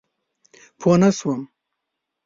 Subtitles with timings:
[0.79, 1.41] پوه نه شوم؟